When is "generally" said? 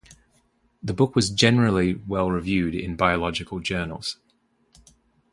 1.29-1.93